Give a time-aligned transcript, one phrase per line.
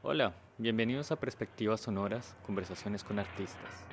[0.00, 3.84] Hola, bienvenidos a Perspectivas Sonoras, conversaciones con artistas.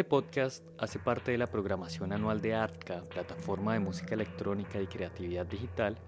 [0.00, 4.86] Este podcast hace parte de la programación anual de ARTCA, plataforma de música electrónica y
[4.86, 5.98] creatividad digital,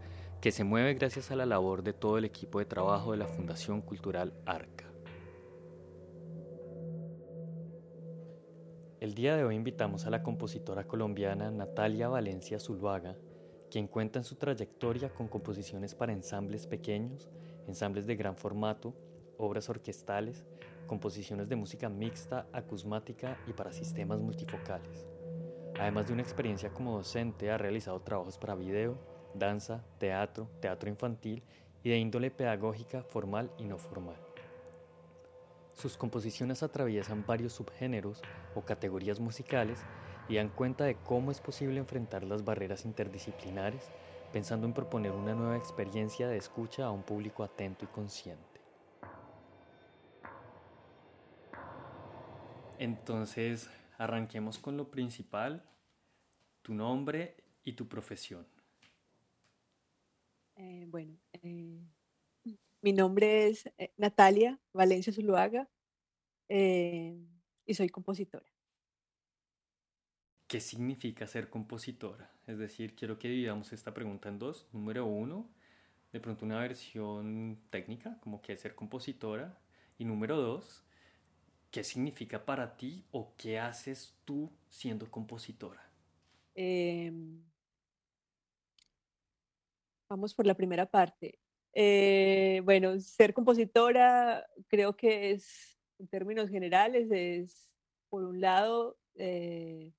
[0.41, 3.27] que se mueve gracias a la labor de todo el equipo de trabajo de la
[3.27, 4.87] Fundación Cultural ARCA.
[8.99, 13.19] El día de hoy invitamos a la compositora colombiana Natalia Valencia Zuluaga,
[13.71, 17.29] quien cuenta en su trayectoria con composiciones para ensambles pequeños,
[17.69, 18.95] ensambles de gran formato,
[19.37, 20.47] obras orquestales,
[20.87, 25.07] composiciones de música mixta, acusmática y para sistemas multifocales.
[25.79, 28.99] Además de una experiencia como docente, ha realizado trabajos para video,
[29.35, 31.43] danza, teatro, teatro infantil
[31.83, 34.17] y de índole pedagógica formal y no formal.
[35.73, 38.23] Sus composiciones atraviesan varios subgéneros
[38.55, 39.81] o categorías musicales
[40.29, 43.91] y dan cuenta de cómo es posible enfrentar las barreras interdisciplinares,
[44.33, 48.52] pensando en proponer una nueva experiencia de escucha a un público atento y consciente.
[52.83, 55.63] Entonces, arranquemos con lo principal,
[56.63, 58.45] tu nombre y tu profesión.
[60.57, 61.79] Eh, bueno, eh,
[62.81, 65.69] mi nombre es eh, Natalia Valencia Zuluaga
[66.49, 68.51] y soy compositora.
[70.49, 72.33] ¿Qué significa ser compositora?
[72.49, 74.67] Es decir, quiero que dividamos esta pregunta en dos.
[74.73, 75.49] Número uno,
[76.13, 79.57] de pronto una versión técnica, como que es ser compositora.
[79.99, 80.83] Y número dos,
[81.73, 85.83] ¿Qué significa para ti o qué haces tú siendo compositora?
[86.55, 87.43] Em,
[90.07, 91.39] vamos por la primera parte.
[91.73, 97.71] Eh, bueno, ser compositora creo que es, en términos generales, es,
[98.11, 99.95] por un lado, eh,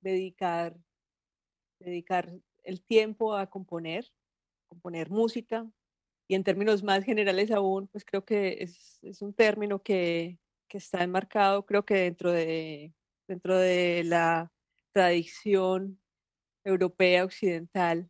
[0.00, 0.76] dedicar,
[1.80, 2.32] dedicar
[2.62, 4.06] el tiempo a componer,
[4.68, 5.68] componer música,
[6.28, 10.38] y en términos más generales aún, pues creo que es, es un término que,
[10.70, 12.94] que está enmarcado, creo que dentro de,
[13.28, 14.50] dentro de la
[14.92, 16.00] tradición
[16.64, 18.08] europea occidental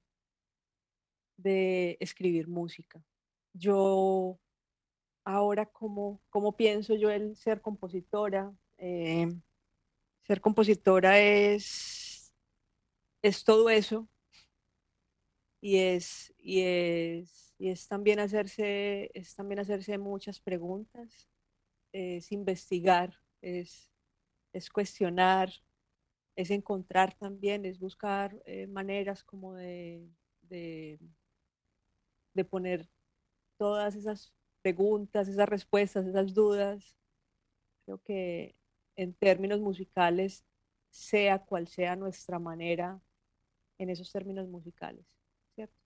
[1.39, 3.03] de escribir música.
[3.55, 4.39] Yo
[5.25, 8.53] ahora, ¿cómo, cómo pienso yo el ser compositora?
[8.77, 9.27] Eh,
[10.27, 12.33] ser compositora es,
[13.23, 14.07] es todo eso
[15.63, 21.30] y es, y es, y es también hacerse, es también hacerse muchas preguntas
[21.93, 23.91] es investigar, es,
[24.53, 25.53] es cuestionar,
[26.37, 30.09] es encontrar también, es buscar eh, maneras como de,
[30.43, 30.99] de,
[32.49, 32.89] poner
[33.59, 36.97] todas esas preguntas, esas respuestas, esas dudas.
[37.85, 38.57] Creo que
[38.97, 40.45] en términos musicales,
[40.89, 43.01] sea cual sea nuestra manera
[43.79, 45.07] en esos términos musicales,
[45.55, 45.77] ¿cierto?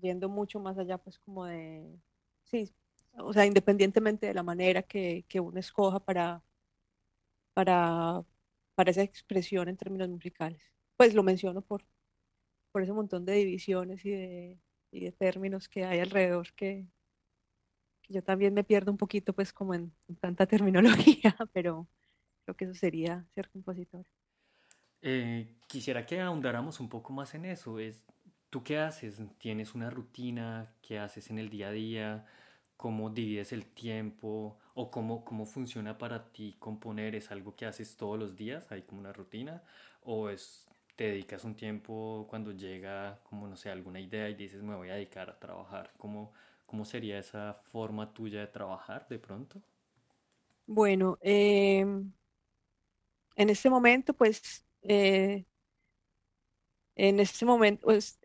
[0.00, 1.98] Yendo mucho más allá, pues como de,
[2.44, 2.72] sí,
[3.18, 6.42] o sea, independientemente de la manera que, que uno escoja para,
[7.54, 8.24] para,
[8.74, 10.62] para esa expresión en términos musicales.
[10.96, 11.84] Pues lo menciono por,
[12.72, 14.58] por ese montón de divisiones y de,
[14.90, 16.86] y de términos que hay alrededor que,
[18.08, 21.88] yo también me pierdo un poquito pues como en, tanta terminología, pero
[22.44, 24.06] creo que eso sería ser compositor.
[25.02, 27.78] Eh, quisiera que ahondáramos un poco más en eso.
[27.78, 28.02] Es,
[28.50, 29.22] ¿Tú qué haces?
[29.38, 30.74] ¿Tienes una rutina?
[30.82, 32.26] ¿Qué haces en el día a día?
[32.76, 37.14] Cómo divides el tiempo o cómo, cómo funciona para ti componer.
[37.14, 38.70] ¿Es algo que haces todos los días?
[38.72, 39.62] ¿Hay como una rutina?
[40.02, 44.62] ¿O es, te dedicas un tiempo cuando llega, como no sé, alguna idea y dices
[44.62, 45.92] me voy a dedicar a trabajar?
[45.98, 46.32] ¿Cómo,
[46.66, 49.62] cómo sería esa forma tuya de trabajar de pronto?
[50.66, 52.12] Bueno, em,
[53.36, 55.44] en este momento, pues, eh,
[56.96, 58.18] en este momento, pues,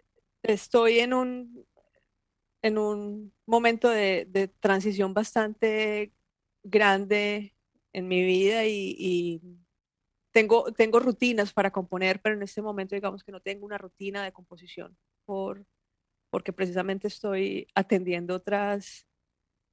[0.44, 1.68] estoy en un,
[2.62, 6.14] en un momento de, transición bastante
[6.64, 7.56] grande
[7.94, 9.42] en mi vida y,
[10.34, 14.24] tengo, tengo rutinas para componer, pero en este momento digamos que no tengo una rutina
[14.24, 15.66] de composición por,
[16.30, 19.06] porque precisamente estoy atendiendo otras,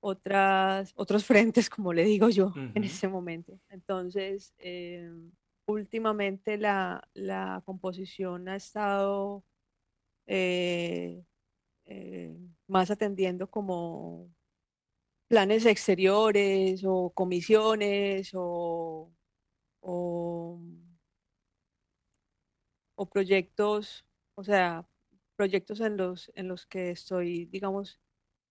[0.00, 3.60] otras, otros frentes, como le digo yo, en ese momento.
[3.68, 5.12] Entonces, eh,
[5.66, 9.44] últimamente la, la, composición ha estado
[10.26, 11.22] eh,
[11.90, 12.36] eh,
[12.66, 14.28] más atendiendo como
[15.26, 19.10] planes exteriores o comisiones o,
[19.80, 20.60] o,
[23.10, 24.04] proyectos,
[24.34, 24.86] o sea,
[25.34, 27.98] proyectos en los, en los que estoy, digamos,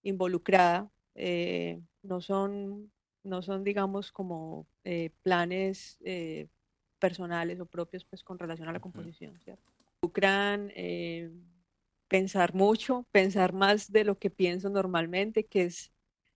[0.02, 0.92] involucrada.
[1.14, 2.92] Eh, no son,
[3.24, 6.00] no son, digamos, como eh, planes
[6.98, 9.72] personales o propios, pues, con relación a la composición, ¿cierto?
[12.08, 15.92] Pensar mucho, pensar más de lo que pienso normalmente, que es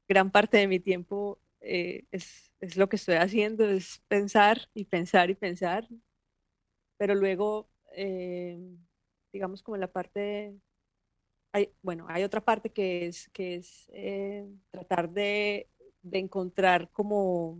[0.07, 5.29] gran parte de mi tiempo, es, es lo que estoy haciendo, es pensar y pensar
[5.29, 5.87] y pensar,
[6.97, 7.69] pero luego,
[9.31, 10.55] digamos, como la parte
[11.81, 15.69] bueno, hay otra parte que es, que es eh, tratar de,
[16.11, 17.57] encontrar como,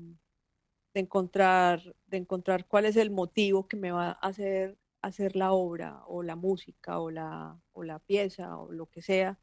[0.94, 5.54] de encontrar, de encontrar cuál es el motivo que me va a hacer hacer la
[5.54, 9.40] obra o la música o la, o la pieza o lo que sea.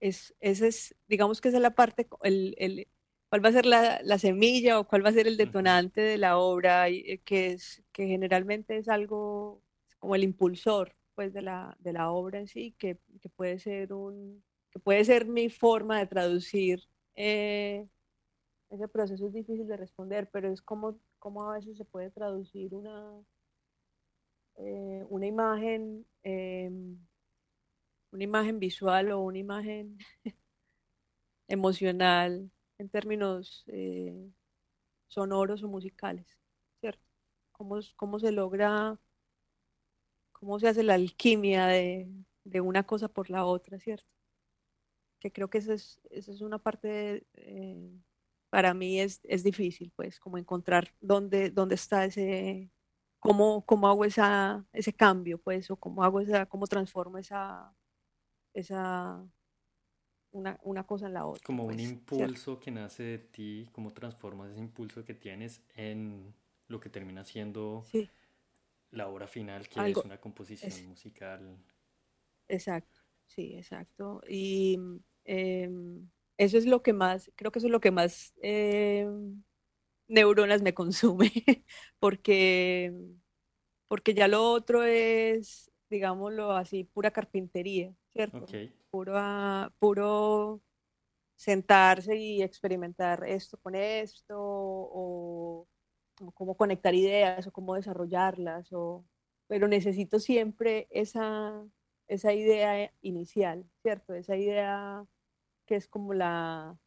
[0.00, 2.88] Es, ese es, digamos que esa es la parte, el, el,
[3.28, 6.18] cuál va a ser la, la, semilla o cuál va a ser el detonante de
[6.18, 9.62] la obra, eh, que, es, que generalmente es algo
[9.98, 13.92] como el impulsor pues de la, de la obra en sí, que, que, puede ser
[13.92, 16.82] un, que puede ser mi forma de traducir.
[17.14, 17.86] Eh,
[18.70, 22.74] ese proceso es difícil de responder, pero es como, como a veces se puede traducir
[22.74, 23.12] una,
[24.56, 26.98] eh, una imagen, em,
[28.12, 29.98] una imagen visual o una imagen
[31.48, 34.30] emocional en términos eh,
[35.08, 36.26] sonoros o musicales,
[36.80, 37.02] ¿cierto?
[37.52, 38.98] ¿Cómo, cómo se logra
[40.42, 42.10] cómo se hace la alquimia de,
[42.60, 44.08] una cosa por la otra, ¿cierto?
[45.20, 47.92] Que creo que esa es, es una parte, eh,
[48.50, 52.72] para mí es, difícil, pues, como encontrar dónde, dónde está ese,
[53.22, 57.74] cómo, cómo hago esa, ese cambio, pues, o cómo hago esa, cómo transformo esa,
[58.52, 59.24] esa,
[60.32, 61.42] una, cosa en la otra.
[61.44, 66.34] Como un pues, impulso que nace de ti, cómo transformas ese impulso que tienes en
[66.68, 68.10] lo que termina siendo sí
[68.92, 71.58] la obra final, que es una composición musical.
[72.48, 74.22] Exacto, sí, exacto.
[74.28, 74.78] Y
[75.24, 79.42] em, eso es lo que más, creo que eso es lo que más em,
[80.08, 81.30] neuronas me consume,
[81.98, 82.92] porque,
[83.88, 88.46] porque ya lo otro es, digámoslo así, pura carpintería, ¿cierto?
[88.90, 89.14] Puro,
[89.78, 90.62] puro
[91.36, 95.66] sentarse y experimentar esto con esto, o
[96.34, 99.04] cómo conectar ideas o cómo desarrollarlas, o,
[99.48, 101.64] pero necesito siempre esa,
[102.06, 104.14] esa idea inicial, ¿cierto?
[104.14, 105.04] Esa idea
[105.66, 106.78] que es como la,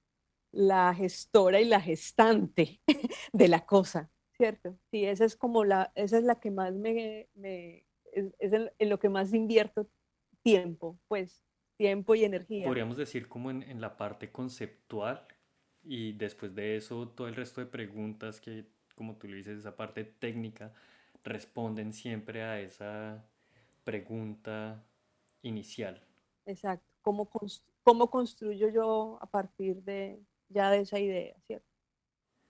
[0.56, 2.82] la gestora y la gestante
[3.34, 4.78] de la cosa, ¿cierto?
[4.90, 9.00] Sí, esa es como la, esa es la que más me, me es, en, lo
[9.00, 9.88] que más invierto
[10.42, 11.44] tiempo, pues,
[11.78, 12.66] tiempo y energía.
[12.66, 15.28] Podríamos decir como en, en la parte conceptual
[15.84, 18.66] y después de eso todo el resto de preguntas que
[18.96, 20.74] como tú lo dices, esa parte técnica,
[21.24, 23.26] responden siempre a esa
[23.84, 24.84] pregunta
[25.42, 26.02] inicial.
[26.46, 26.86] Exacto.
[27.02, 27.30] ¿Cómo,
[27.84, 30.20] cómo construyo yo a partir de
[30.50, 31.68] ya de esa idea, cierto?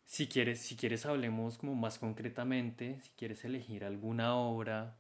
[0.05, 4.95] Si quieres, si quieres hablemos como más concretamente, si quieres elegir alguna obra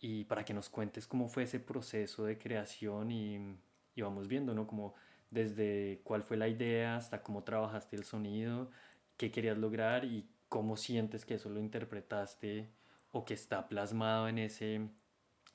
[0.00, 3.56] y para que nos cuentes cómo fue ese proceso de creación y,
[3.94, 4.66] y vamos viendo, ¿no?
[4.66, 4.94] Como
[5.30, 8.70] desde cuál fue la idea hasta cómo trabajaste el sonido,
[9.16, 12.68] qué querías lograr y cómo sientes que eso lo interpretaste
[13.12, 14.76] o que está plasmado en ese,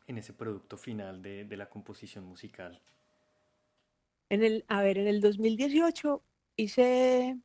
[0.08, 2.82] en ese producto final de, de la composición musical.
[4.30, 6.22] En el, a ver, en el 2018
[6.56, 7.38] hice,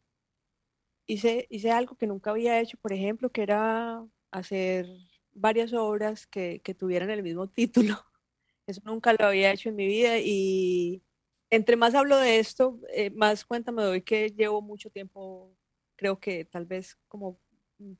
[1.06, 4.86] hice, hice algo que nunca había hecho, por ejemplo, que era hacer
[5.32, 7.96] varias obras que, que tuvieran el mismo título.
[8.66, 11.02] Eso nunca lo había hecho en mi vida y
[11.50, 15.52] entre más hablo de esto, eh, más cuenta me doy que llevo mucho tiempo
[16.00, 17.38] creo que tal vez como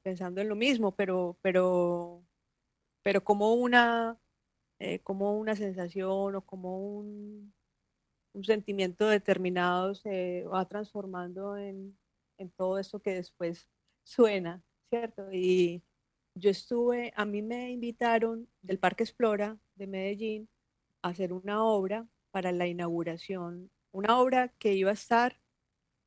[0.03, 2.25] pensando en lo mismo, pero, pero,
[3.03, 4.19] pero como una,
[4.79, 7.53] eh, como una sensación o como un,
[8.33, 11.99] un sentimiento determinado se va transformando en,
[12.39, 13.69] en todo esto que después
[14.03, 15.33] suena, ¿cierto?
[15.33, 15.83] Y
[16.35, 20.49] yo estuve, a mí me invitaron del Parque Explora de Medellín
[21.03, 25.41] a hacer una obra para la inauguración, una obra que iba a estar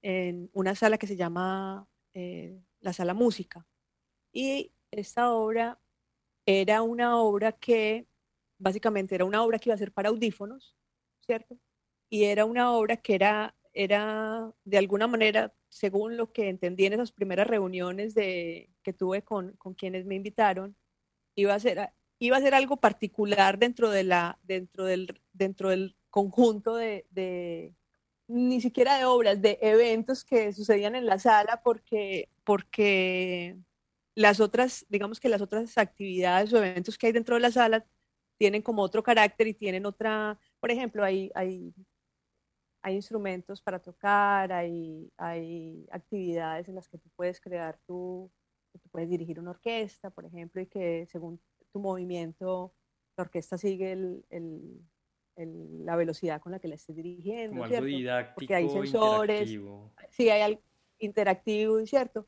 [0.02, 3.66] en una sala que se llama eh, la sala música.
[4.32, 5.80] Y esta obra
[6.46, 8.08] era una obra que
[8.58, 10.76] básicamente era una obra que iba a ser para audífonos,
[11.22, 11.58] ¿cierto?
[12.14, 16.94] Y era una obra que era era de alguna manera, según lo que entendí en
[16.94, 20.76] esas primeras reuniones de, que tuve con, con quienes me invitaron,
[21.36, 21.90] iba a ser,
[22.20, 27.74] iba a ser algo particular dentro, de la, dentro, del, dentro del conjunto de, de,
[28.28, 33.58] ni siquiera de obras, de eventos que sucedían en la sala, porque, porque
[34.14, 37.88] las otras, digamos que las otras actividades o eventos que hay dentro de la sala
[38.38, 41.74] tienen como otro carácter y tienen otra, por ejemplo, hay, hay,
[42.84, 48.30] hay instrumentos para tocar, hay, hay actividades en las que tú puedes crear tu,
[48.74, 51.40] tú puedes dirigir una orquesta, por ejemplo, y que según
[51.72, 52.74] tu movimiento,
[53.16, 57.62] la orquesta sigue el, el, la velocidad con la que la estés dirigiendo.
[57.62, 59.50] Como algo didáctico, Porque hay sensores.
[59.50, 59.94] Interactivo.
[60.10, 60.62] Sí, hay algo
[61.00, 62.28] interactivo, ¿cierto?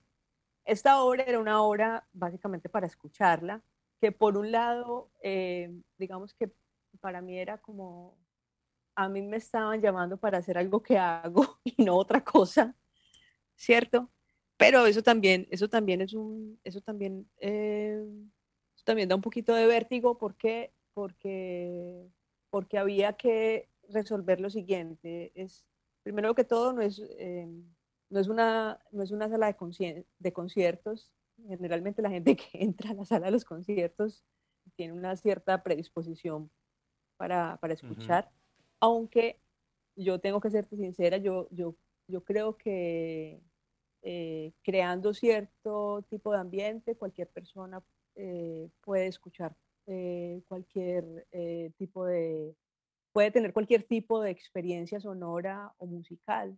[0.63, 3.61] Esta obra era una obra básicamente para escucharla,
[3.99, 6.51] que por un lado, eh, digamos que
[7.01, 8.17] para mí era como,
[8.95, 12.75] a mí me estaban llamando para hacer algo que hago y no otra cosa,
[13.55, 14.09] ¿cierto?
[14.57, 18.03] Pero eso también, eso también es un, eso también, eh,
[18.85, 22.07] también da un poquito de vértigo porque, porque,
[22.49, 25.31] porque había que resolver lo siguiente.
[25.35, 25.65] Es,
[26.03, 27.47] primero que todo, no es, eh,
[28.09, 31.11] no es, una, no es una sala de, de conciertos.
[31.47, 34.23] Generalmente la gente que entra a la sala de los conciertos
[34.75, 36.49] tiene una cierta predisposición
[37.17, 38.31] para, para escuchar,
[38.85, 39.39] aunque
[39.95, 41.75] yo tengo que ser sincera, yo, yo,
[42.07, 43.41] yo creo que
[44.03, 47.83] eh, creando cierto tipo de ambiente, cualquier persona
[48.15, 49.55] eh, puede escuchar
[49.87, 51.27] eh, cualquier
[51.77, 52.55] tipo de,
[53.11, 56.57] puede tener cualquier tipo de experiencia sonora o musical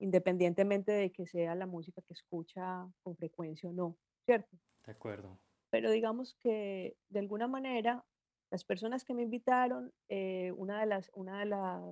[0.00, 4.56] independientemente de que sea la música que escucha con frecuencia o no, ¿cierto?
[4.86, 5.40] De acuerdo.
[5.70, 8.04] Pero digamos que de alguna manera
[8.50, 11.82] las personas que me invitaron, eh, una de las, una de las,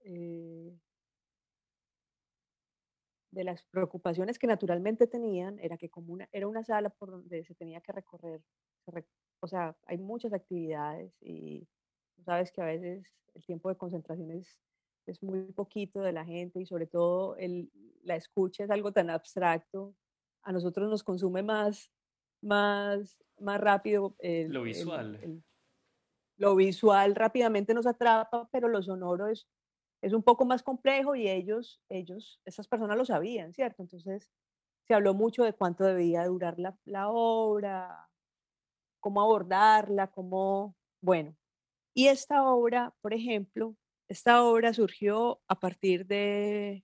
[0.00, 0.76] eh,
[3.30, 7.44] de las preocupaciones que naturalmente tenían era que como una, era una sala por donde
[7.44, 8.42] se tenía que recorrer,
[9.40, 11.66] o sea, hay muchas actividades y
[12.24, 14.56] sabes que a veces el tiempo de concentración es
[15.06, 17.70] es muy poquito de la gente y sobre todo el,
[18.02, 19.94] la escucha es algo tan abstracto.
[20.42, 21.90] A nosotros nos consume más,
[22.40, 24.16] más, más rápido.
[24.20, 25.42] lo visual.
[26.36, 29.46] Lo visual rápidamente nos atrapa, pero lo sonoro es,
[30.02, 33.82] es un poco más complejo y ellos, ellos, esas personas lo sabían, ¿cierto?
[33.82, 34.30] Entonces
[34.86, 38.08] se habló mucho de cuánto debía durar la, la obra,
[39.00, 41.36] cómo abordarla, cómo, bueno.
[41.94, 43.76] Y esta obra, por ejemplo,
[44.08, 46.82] esta obra surgió a partir de,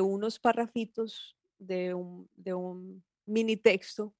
[0.00, 4.14] unos parrafitos de un, mini texto,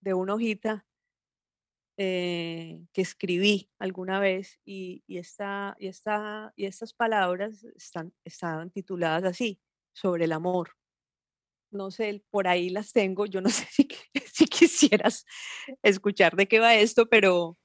[0.00, 0.84] de una hojita
[1.96, 8.70] eh, que escribí alguna vez y, y, esta, y, esta, y estas palabras están, estaban
[8.70, 9.60] tituladas así,
[9.94, 10.70] sobre el amor.
[11.70, 13.88] No sé, por ahí las tengo, yo no sé si,
[14.32, 15.24] si quisieras
[15.82, 17.58] escuchar de qué va esto, pero,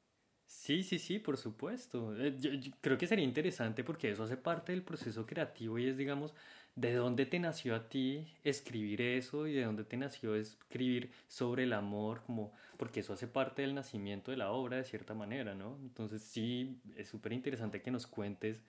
[0.54, 2.16] Sí, sí, sí, por supuesto.
[2.18, 5.98] Eh, yo, creo que sería interesante porque eso hace parte del proceso creativo y es,
[5.98, 6.36] digamos,
[6.76, 11.64] de dónde te nació a ti escribir eso y de dónde te nació escribir sobre
[11.64, 15.54] el amor, como, porque eso hace parte del nacimiento de la obra de cierta manera,
[15.54, 15.78] ¿no?
[15.82, 18.64] Entonces sí, es súper interesante que nos cuentes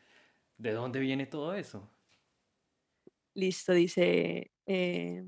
[0.58, 1.88] de dónde viene todo eso.
[3.34, 5.24] Listo, dice, eh,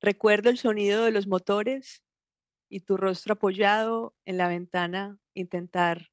[0.00, 2.02] recuerdo el sonido de los motores
[2.68, 6.10] y tu rostro apoyado en la ventana intentar,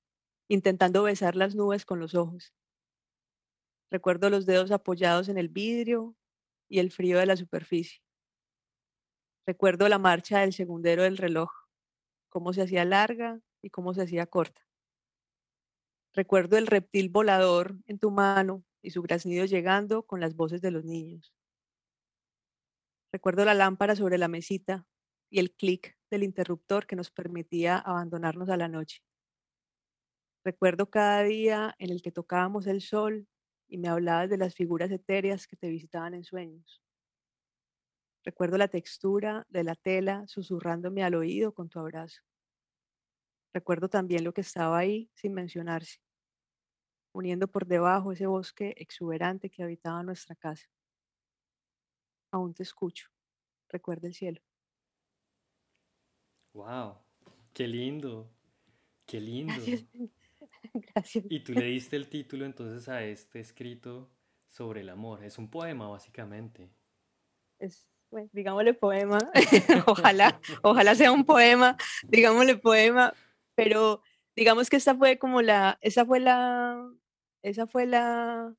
[0.47, 2.53] intentando besar las nubes con los ojos.
[3.89, 6.15] Recuerdo los dedos apoyados en el vidrio
[6.67, 8.01] y el frío de la superficie.
[9.45, 11.49] Recuerdo la marcha del segundero del reloj,
[12.29, 14.61] cómo se hacía larga y cómo se hacía corta.
[16.13, 20.71] Recuerdo el reptil volador en tu mano y su graznido llegando con las voces de
[20.71, 21.33] los niños.
[23.13, 24.85] Recuerdo la lámpara sobre la mesita
[25.29, 29.01] y el clic del interruptor que nos permitía abandonarnos a la noche.
[30.43, 33.27] Recuerdo cada día en el que tocábamos el sol
[33.67, 36.81] y me hablabas de las figuras etéreas que te visitaban en sueños.
[38.23, 42.21] Recuerdo la textura de la tela susurrándome al oído con tu abrazo.
[43.53, 45.99] Recuerdo también lo que estaba ahí sin mencionarse,
[47.13, 50.67] uniendo por debajo ese bosque exuberante que habitaba nuestra casa.
[52.31, 53.07] Aún te escucho.
[53.69, 54.41] Recuerda el cielo.
[56.53, 56.97] Wow,
[57.53, 58.29] qué lindo,
[59.05, 59.61] qué lindo.
[59.61, 60.11] Gracias.
[61.29, 64.09] Y tú le diste el título entonces a este escrito
[64.47, 65.23] sobre el amor.
[65.23, 66.69] Es un poema, básicamente.
[67.59, 69.19] Es, bueno, digámosle poema.
[69.85, 73.13] ojalá, ojalá sea un poema, digámosle poema,
[73.55, 74.01] pero
[74.35, 76.89] digamos que esa fue como la, esa fue la,
[77.41, 78.55] esa fue la,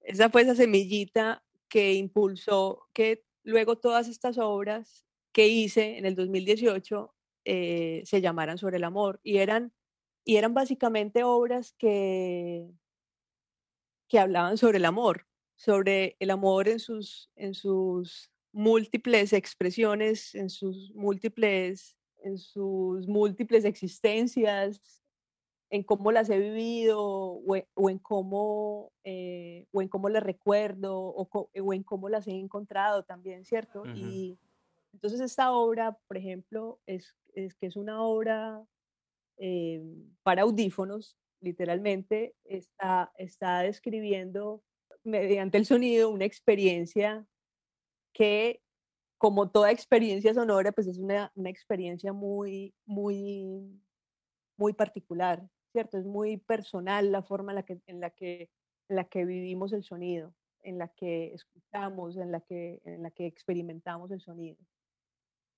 [0.00, 6.14] esa fue esa semillita que impulsó que luego todas estas obras que hice en el
[6.14, 7.14] 2018
[7.44, 9.72] eh, se llamaran sobre el amor y eran,
[10.24, 12.70] y eran básicamente obras que,
[14.08, 15.26] que hablaban sobre el amor,
[15.56, 23.64] sobre el amor en sus, en sus múltiples expresiones, en sus múltiples, en sus múltiples
[23.64, 25.02] existencias,
[25.70, 30.94] en cómo las he vivido o, e, en, cómo, eh, o en cómo las recuerdo
[30.94, 33.84] o, en cómo las he encontrado también, ¿cierto?
[33.96, 34.38] Y
[34.92, 38.62] entonces esta obra, por ejemplo, es, es que es una obra
[39.44, 39.82] eh,
[40.22, 44.62] para audífonos, literalmente, está, está describiendo
[45.02, 47.26] mediante el sonido una experiencia
[48.12, 48.62] que,
[49.18, 53.82] como toda experiencia sonora, pues es una, una experiencia muy, muy,
[54.56, 55.98] muy particular, ¿cierto?
[55.98, 58.48] Es muy personal la forma en la que, en la que,
[58.88, 60.32] en la que vivimos el sonido,
[60.62, 64.58] en la que escuchamos, en la que, en la que experimentamos el sonido.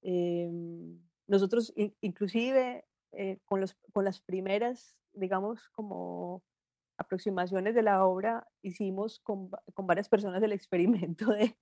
[0.00, 6.42] Em, nosotros inclusive eh, con, los, con las primeras, digamos, como
[6.96, 11.56] aproximaciones de la obra, hicimos con, con varias personas el experimento de,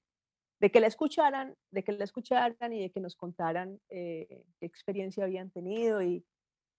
[0.61, 4.67] de, que la escucharan, de que la escucharan y de que nos contaran eh, qué
[4.67, 6.25] experiencia habían tenido y,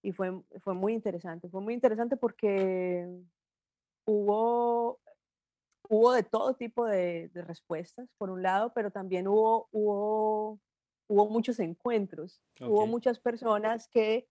[0.03, 1.49] y fue, fue muy interesante.
[1.49, 3.07] Fue muy interesante porque
[4.05, 4.99] hubo,
[5.89, 10.59] hubo de todo tipo de, respuestas, por un lado, pero también hubo, hubo,
[11.07, 12.41] hubo muchos encuentros.
[12.59, 14.27] Hubo muchas personas que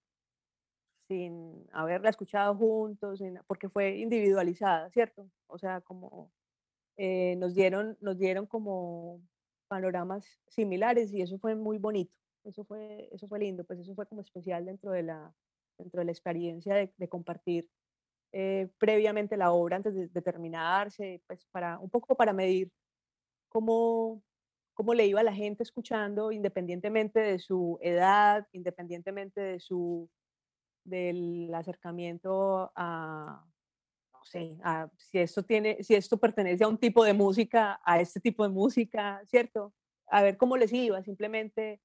[1.12, 5.28] sin haberla escuchado juntos, porque fue individualizada, ¿cierto?
[5.46, 6.32] O sea, como
[6.96, 9.20] eh, nos, dieron, nos dieron como
[9.68, 12.14] panoramas similares y eso fue muy bonito.
[12.44, 15.34] Eso fue, eso fue lindo, pues eso fue como especial dentro de la,
[15.76, 17.68] dentro de la experiencia de, compartir
[18.32, 22.72] eh, previamente la obra antes de, terminarse, pues para un poco para medir
[23.50, 24.22] cómo,
[24.72, 30.08] cómo le iba a la gente escuchando, independientemente de su edad, independientemente de su
[30.84, 33.44] del acercamiento a
[34.12, 38.00] no sé, a, si esto tiene, si esto pertenece a un tipo de música, a
[38.00, 39.74] este tipo de música, ¿cierto?
[40.06, 41.80] A ver cómo les iba, simplemente,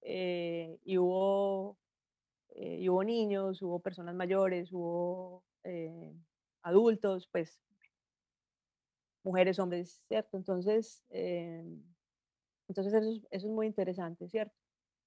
[0.00, 1.76] eh, y hubo
[2.54, 6.12] eh, hubo niños, hubo personas mayores, hubo eh,
[6.62, 7.60] adultos, pues
[9.22, 10.36] mujeres, hombres, ¿cierto?
[10.36, 11.64] Entonces, eh,
[12.68, 14.56] entonces eso es, eso es, muy interesante, ¿cierto?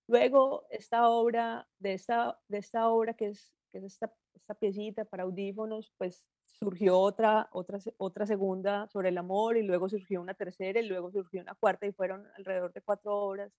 [0.07, 5.05] Luego, esta obra, de esta, de esta obra que es, que es esta, esta piecita
[5.05, 10.35] para audífonos, pues surgió otra, otra, otra segunda sobre el amor y luego surgió una
[10.35, 13.51] tercera y luego surgió una cuarta y fueron alrededor de cuatro obras.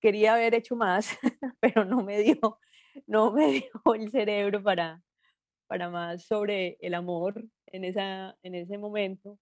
[0.00, 1.16] Quería haber hecho más,
[1.60, 2.60] pero no me dio,
[3.06, 5.02] no me dio el cerebro para,
[5.66, 9.38] para más sobre el amor en, esa, en ese momento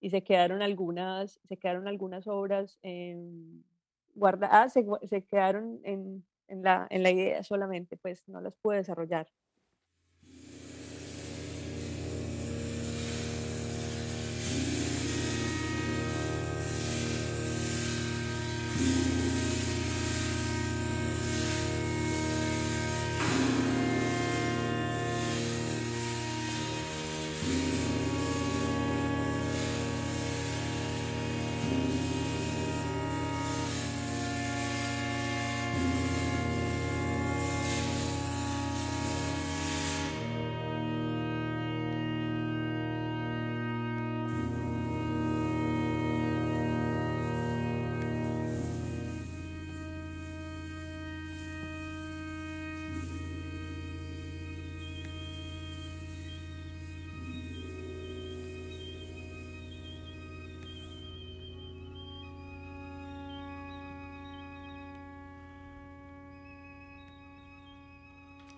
[0.00, 3.64] y se quedaron algunas, se quedaron algunas obras en,
[4.16, 8.78] guardadas, se, se quedaron en, en, la, en la idea solamente, pues no las pude
[8.78, 9.28] desarrollar.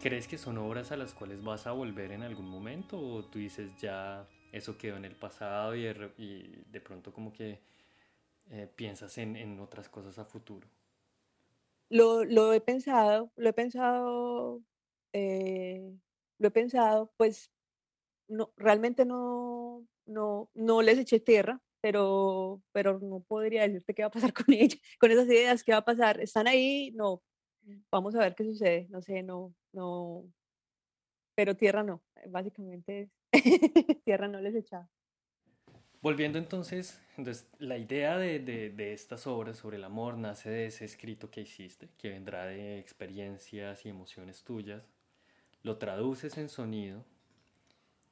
[0.00, 3.40] ¿Crees que son obras a las cuales vas a volver en algún momento o tú
[3.40, 7.58] dices ya eso quedó en el pasado y de, pronto como que
[8.50, 10.68] eh, piensas en, otras cosas a futuro?
[11.90, 14.62] Lo, he pensado, lo he pensado,
[15.12, 15.92] eh,
[16.38, 17.50] lo he pensado, pues
[18.28, 24.08] no, realmente no, no, no les eché tierra, pero, pero no podría decirte qué va
[24.08, 26.20] a pasar con ellas, con esas ideas, qué va a pasar.
[26.20, 27.22] Están ahí, no,
[27.90, 30.24] vamos a ver qué sucede, no sé, no, no,
[31.34, 33.10] pero tierra no, básicamente
[34.04, 34.88] tierra no les echaba.
[36.00, 40.66] Volviendo entonces, entonces la idea de, de, de, estas obras sobre el amor nace de
[40.66, 44.82] ese escrito que hiciste, que vendrá de experiencias y emociones tuyas,
[45.64, 47.04] lo traduces en sonido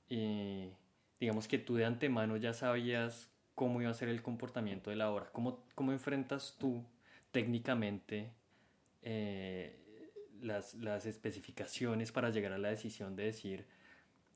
[0.09, 0.71] y
[1.21, 5.11] digamos que tú de antemano ya sabías cómo iba a ser el comportamiento de la
[5.11, 5.31] obra.
[5.33, 6.85] ¿Cómo, cómo enfrentas tú
[7.33, 8.31] técnicamente
[9.09, 9.73] eh,
[10.43, 13.65] las, las especificaciones para llegar a la decisión de decir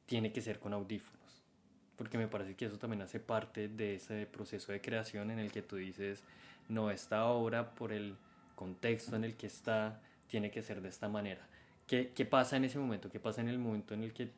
[0.06, 1.42] tiene que ser con audífonos?
[1.96, 5.50] Porque me parece que eso también hace parte de ese proceso de creación en el
[5.50, 6.22] que tú dices,
[6.68, 8.16] no, esta obra por el
[8.54, 11.46] contexto en el que está, tiene que ser de esta manera.
[11.86, 13.10] ¿Qué, ¿Qué, pasa en ese momento?
[13.10, 14.30] ¿Qué pasa en el momento en el que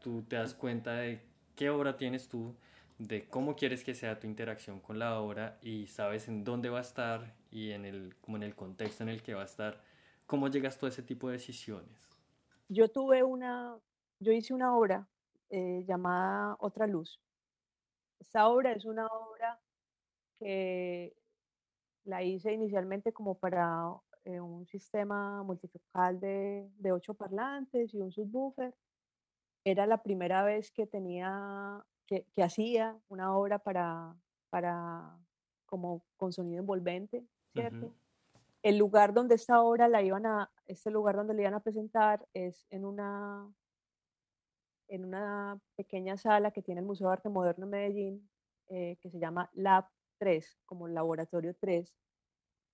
[0.00, 1.20] tú te das cuenta de
[1.54, 2.54] qué obra tienes tú,
[2.98, 6.78] de cómo quieres que sea tu interacción con la obra y sabes en dónde va
[6.78, 9.82] a estar y en el, como en el contexto en el que va a estar?
[10.26, 12.08] ¿Cómo llegas tú a ese tipo de decisiones?
[12.68, 13.76] Yo tuve una,
[14.20, 15.06] yo hice una obra
[15.50, 17.20] eh, llamada Otra Luz.
[18.20, 19.60] Esta obra es una obra
[20.38, 21.14] que
[22.04, 28.10] la hice inicialmente como para eh, un sistema multifocal de, de, ocho parlantes y un
[28.10, 28.74] subwoofer.
[29.64, 34.14] Era la primera vez que tenía, que, que hacía una obra para,
[34.50, 35.16] para,
[35.66, 37.92] como con sonido envolvente, ¿cierto?
[38.62, 42.26] El lugar donde esta obra la iban a, este lugar donde le iban a presentar
[42.32, 43.52] es en una
[44.88, 48.30] en una pequeña sala que tiene el Museo de Arte Moderno de Medellín,
[48.68, 49.86] eh, que se llama Lab
[50.18, 51.92] 3, como Laboratorio 3,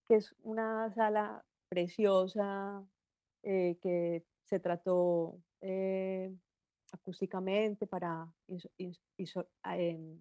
[0.07, 2.85] que es una sala preciosa
[3.43, 6.35] eh, que se trató eh,
[6.93, 8.33] acústicamente para
[9.65, 10.19] em,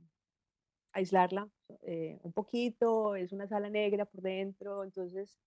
[0.94, 1.50] aislarla
[2.22, 5.40] un poquito, es una sala negra por dentro, entonces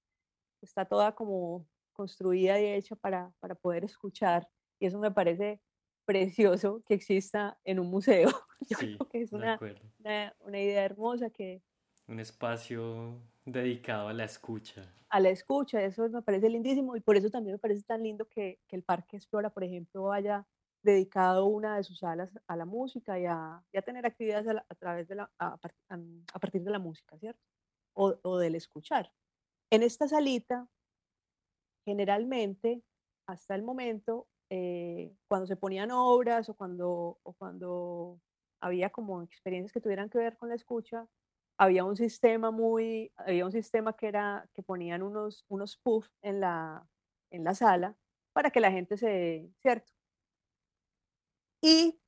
[0.60, 5.60] está toda como construida y hecha para, para poder escuchar y eso me parece
[6.04, 8.28] precioso que exista en un museo.
[8.68, 9.58] Yo creo que es una,
[10.40, 11.62] una, idea hermosa que...
[12.08, 14.92] Un espacio dedicado a la escucha.
[15.08, 18.26] A la escucha, eso me parece lindísimo y por eso también me parece tan lindo
[18.28, 20.46] que, que el Parque Explora, por ejemplo, haya
[20.82, 25.08] dedicado una de sus salas a la música y a, a tener actividades a, través
[25.08, 27.40] de la, a, partir de la música, ¿cierto?
[27.94, 29.12] O, o del escuchar.
[29.70, 30.68] En esta salita,
[31.84, 32.82] generalmente,
[33.26, 38.20] hasta el momento, eh, cuando se ponían obras o cuando, o cuando
[38.60, 41.06] había como experiencias que tuvieran que ver con la escucha,
[41.58, 46.40] había un sistema muy, había un sistema que era que ponían unos, unos puff en
[46.40, 46.86] la,
[47.30, 47.96] en la sala
[48.32, 49.92] para que la gente se, ¿cierto?
[51.62, 51.98] Y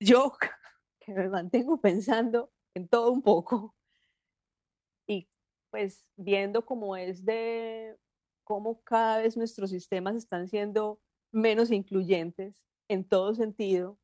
[0.00, 0.32] yo,
[1.00, 3.74] que me mantengo pensando en todo un poco,
[5.06, 5.28] y
[5.70, 7.96] pues viendo cómo es de,
[8.44, 11.00] cómo cada vez nuestros sistemas están siendo
[11.32, 13.98] menos incluyentes en todo sentido,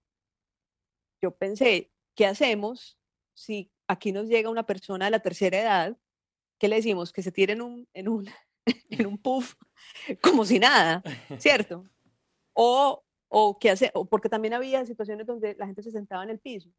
[1.22, 2.98] yo pensé, ¿qué hacemos
[3.34, 5.98] si aquí nos llega una persona de la tercera edad?
[6.58, 7.12] ¿Qué le decimos?
[7.12, 8.28] Que se tire en un, en un,
[8.90, 9.54] en un puff
[10.22, 11.02] como si nada,
[11.38, 11.84] ¿cierto?
[12.52, 13.03] O,
[13.36, 16.38] o qué hace, o porque también había situaciones donde la gente se sentaba en el
[16.38, 16.70] piso.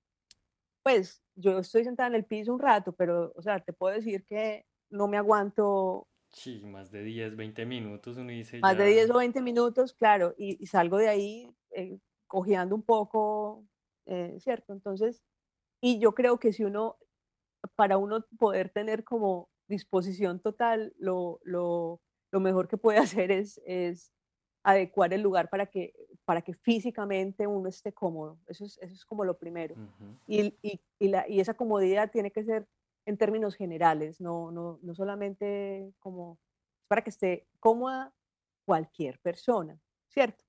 [0.83, 4.25] Pues yo estoy sentada en el piso un rato, pero, o sea, te puedo decir
[4.25, 8.59] que no me aguanto Sí, más de 10, 20 minutos uno dice.
[8.59, 13.65] Más de 10 o 20 minutos, claro, y, salgo de ahí eh, cojeando un poco,
[14.05, 14.73] eh, ¿cierto?
[14.73, 15.23] Entonces,
[15.81, 16.97] y yo creo que si uno,
[17.75, 23.61] para uno poder tener como disposición total, lo, lo, lo mejor que puede hacer es,
[23.65, 24.13] es
[24.63, 25.93] adecuar el lugar para que,
[26.25, 28.39] para que físicamente uno esté cómodo.
[28.47, 29.75] Eso es, eso es como lo primero.
[30.27, 32.67] y, y, y, la, y esa comodidad tiene que ser
[33.05, 36.39] en términos generales, no, no, no solamente como
[36.87, 38.13] para que esté cómoda
[38.65, 40.43] cualquier persona, ¿cierto?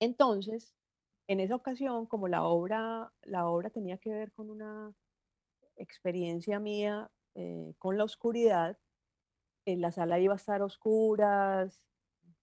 [0.00, 0.74] Entonces,
[1.26, 4.94] en esa ocasión, como la obra, la obra tenía que ver con una
[5.76, 8.78] experiencia mía eh, con la oscuridad,
[9.66, 11.78] en la sala iba a estar oscuras,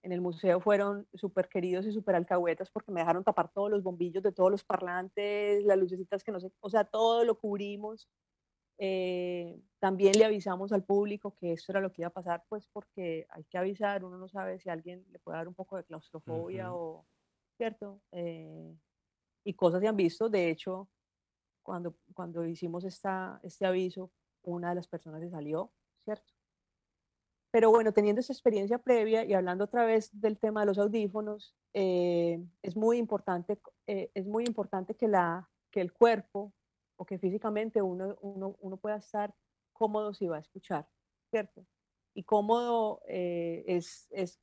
[0.06, 3.84] en el museo fueron súper queridos y súper alcahuetas porque me dejaron tapar todos los
[3.84, 8.08] bombillos de todos los parlantes, las lucecitas que no sé, o sea, todo lo cubrimos
[8.78, 12.68] eh, también le avisamos al público que esto era lo que iba a pasar, pues
[12.68, 15.78] porque hay que avisar, uno no sabe si a alguien le puede dar un poco
[15.78, 17.06] de claustrofobia o,
[17.58, 18.02] ¿cierto?
[18.12, 18.76] Eh,
[19.46, 20.90] y cosas se han visto, de hecho,
[21.64, 24.12] cuando, cuando hicimos esta, este aviso,
[24.44, 25.72] una de las personas se salió,
[26.04, 26.34] ¿cierto?
[27.56, 31.56] Pero bueno, teniendo esa experiencia previa y hablando otra vez del tema de los audífonos,
[31.74, 36.52] eh, es muy importante, es muy importante que, la, que el cuerpo
[36.98, 39.34] o que físicamente uno, uno, uno pueda estar
[39.72, 40.86] cómodo si va a escuchar,
[41.30, 41.66] ¿cierto?
[42.14, 44.38] Y cómodo eh, es, es,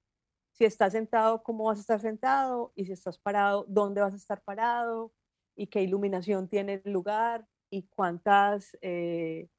[0.52, 4.16] si estás sentado, cómo vas a estar sentado, y si estás parado, dónde vas a
[4.16, 5.12] estar parado,
[5.54, 9.50] y qué iluminación tiene el lugar, y cuántas, eh,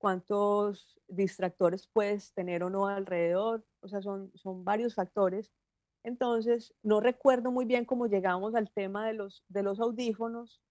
[0.00, 5.52] cuántos distractores puedes tener o no alrededor, o sea, son, son varios factores.
[6.02, 10.62] Entonces, no recuerdo muy bien cómo llegamos al tema de los, de los audífonos,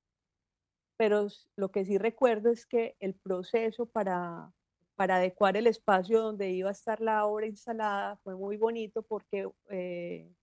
[0.98, 4.52] pero lo que sí recuerdo es que el proceso para,
[4.96, 9.48] para adecuar el espacio donde iba a estar la obra instalada fue muy bonito porque
[9.70, 10.34] eh,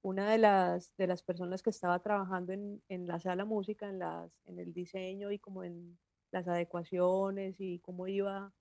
[0.00, 3.98] una de las, de las personas que estaba trabajando en, en, la sala música, en,
[3.98, 5.98] las, en el diseño y como en
[6.32, 8.52] las adecuaciones y cómo iba,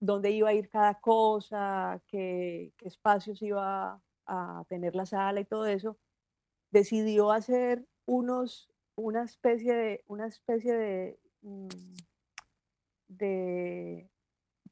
[0.00, 5.44] dónde iba a ir cada cosa, qué, qué espacios iba a tener la sala y
[5.44, 5.96] todo eso,
[6.70, 11.68] decidió hacer unos, una especie de, una especie de, mm,
[13.08, 14.10] de,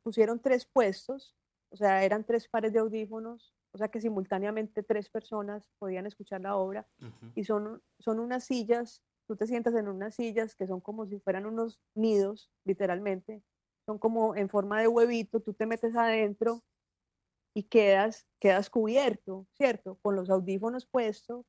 [0.02, 1.34] pusieron tres puestos,
[1.70, 6.40] o sea, eran tres pares de audífonos, o sea que simultáneamente tres personas podían escuchar
[6.40, 6.86] la obra,
[7.34, 11.18] y son, son unas sillas, tú te sientas en unas sillas que son como si
[11.18, 13.42] fueran unos nidos, literalmente,
[13.84, 16.62] son como en forma de huevito, tú te metes adentro
[17.54, 19.98] y quedas, quedas cubierto, ¿cierto?
[20.02, 21.46] Con los audífonos puestos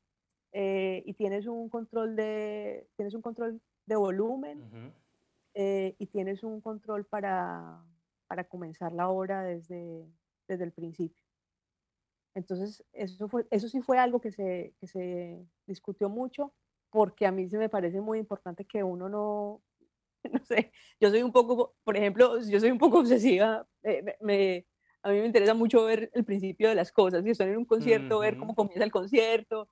[0.54, 4.94] eh, y tienes un control de, tienes un control de volumen
[5.54, 7.84] eh, y tienes un control para,
[8.28, 10.08] para comenzar la obra desde,
[10.48, 11.24] desde el principio.
[12.36, 16.54] Entonces, eso, fue, eso sí fue algo que se, que se discutió mucho
[16.90, 19.62] porque a mí se me parece muy importante que uno no,
[20.32, 24.66] no sé, yo soy un poco, por ejemplo, yo soy un poco obsesiva, eh, me,
[25.04, 27.66] a mí me interesa mucho ver el principio de las cosas, si estoy en un
[27.66, 29.70] concierto, ver cómo comienza el concierto,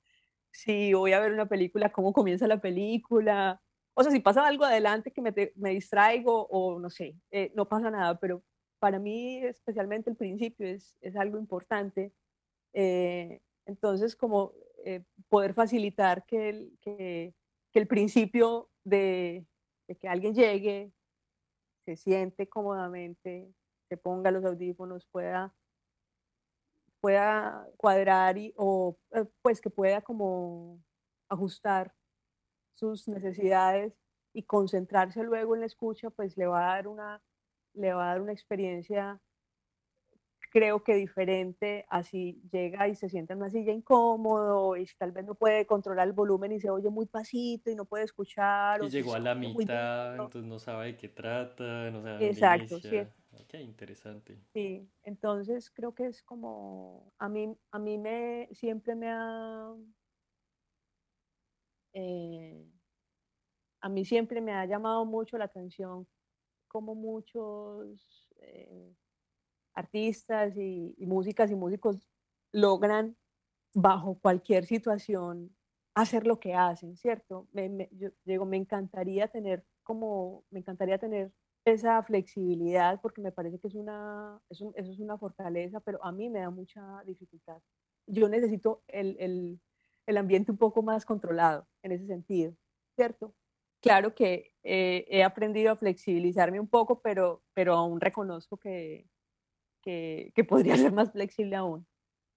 [0.51, 3.61] si voy a ver una película, cómo comienza la película.
[3.93, 7.67] O sea, si pasa algo adelante que me, me distraigo o no sé, eh, no
[7.67, 8.41] pasa nada, pero
[8.79, 12.13] para mí especialmente el principio es, es algo importante.
[12.73, 14.53] Eh, entonces, como
[14.85, 17.33] eh, poder facilitar que el, que,
[17.73, 19.45] el principio de,
[19.87, 20.93] de, que alguien llegue,
[21.83, 23.53] se siente cómodamente,
[23.89, 25.53] se ponga los audífonos, pueda
[27.05, 30.83] pueda cuadrar y, o eh, pues que pueda como
[31.29, 31.93] ajustar
[32.73, 33.93] sus necesidades
[34.33, 37.21] y concentrarse luego en la escucha, pues le va a dar una,
[37.73, 39.21] le va a dar una experiencia
[40.55, 45.25] creo que diferente, así llega y se sienta en una silla incómodo y tal vez
[45.25, 48.81] no puede controlar el volumen y se oye muy pasito y no puede escuchar.
[48.81, 53.01] Y llegó a la mitad, entonces no sabe de qué trata, no sabe Exacto, sí.
[53.49, 54.39] Qué interesante.
[54.53, 59.73] Sí, entonces creo que es como, a mí, a mí me, siempre me ha,
[61.91, 62.65] eh,
[63.81, 66.07] a mí siempre me ha llamado mucho la atención
[66.69, 68.29] como muchos...
[68.39, 68.95] Eh,
[69.75, 72.07] artistas y, músicas y músicos
[72.51, 73.15] logran
[73.73, 75.55] bajo cualquier situación
[75.93, 77.47] hacer lo que hacen, ¿cierto?
[77.51, 81.31] Me, yo digo, me encantaría tener como, me encantaría tener
[81.65, 86.29] esa flexibilidad porque me parece que es una, eso es una fortaleza, pero a mí
[86.29, 87.61] me da mucha dificultad.
[88.07, 89.59] Yo necesito el, el,
[90.05, 92.53] el ambiente un poco más controlado en ese sentido,
[92.95, 93.33] ¿cierto?
[93.81, 99.07] Claro que eh, he aprendido a flexibilizarme un poco, pero, pero aún reconozco que,
[99.85, 101.87] que, podría ser más flexible aún.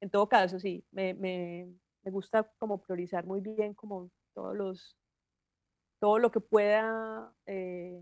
[0.01, 1.73] En todo caso, sí, me, me,
[2.05, 4.97] me, gusta como priorizar muy bien como todos los,
[6.01, 8.01] todo lo que pueda eh,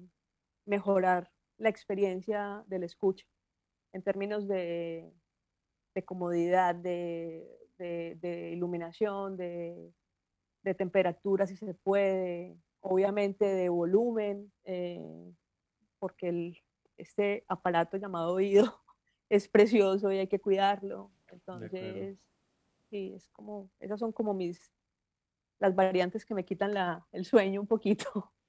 [0.66, 3.24] mejorar la experiencia del escucha
[3.94, 5.10] en términos de,
[5.94, 9.92] de comodidad, de, de, iluminación, de,
[10.76, 15.32] temperatura si se puede, obviamente de volumen, eh,
[16.00, 16.58] porque el,
[16.98, 18.85] este aparato llamado oído
[19.28, 21.10] es precioso y hay que cuidarlo.
[21.28, 22.18] Entonces,
[22.90, 24.72] sí, es como, esas son como mis,
[25.58, 28.32] las variantes que me quitan la, el sueño un poquito.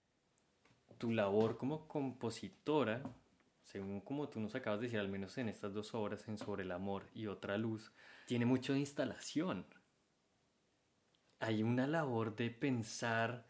[0.98, 3.04] Tu labor como compositora,
[3.64, 6.64] según como tú nos acabas de decir, al menos en estas dos obras, en Sobre
[6.64, 7.94] el Amor y Otra Luz,
[8.26, 9.68] tiene mucho de instalación.
[11.40, 13.46] Hay una labor de pensar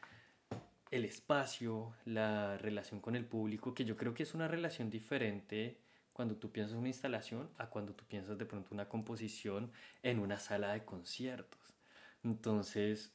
[0.92, 5.80] el espacio, la relación con el público, que yo creo que es una relación diferente
[6.18, 10.40] cuando tú piensas una instalación a cuando tú piensas de pronto una composición en una
[10.40, 11.76] sala de conciertos.
[12.24, 13.14] Entonces,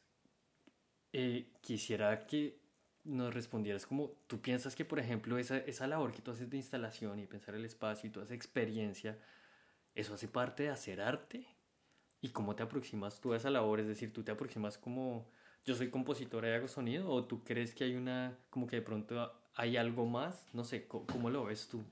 [1.12, 2.60] eh, quisiera que
[3.02, 6.58] nos respondieras como tú piensas que, por ejemplo, esa, esa labor que tú haces de
[6.58, 9.18] instalación y pensar el espacio y toda esa experiencia,
[9.96, 11.44] ¿eso hace parte de hacer arte?
[12.20, 13.80] ¿Y cómo te aproximas tú a esa labor?
[13.80, 15.28] Es decir, tú te aproximas como
[15.64, 18.82] yo soy compositora y hago sonido o tú crees que hay una, como que de
[18.82, 20.48] pronto hay algo más?
[20.54, 21.82] No sé, cómo lo ves tú?